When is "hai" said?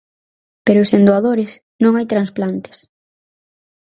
1.95-2.05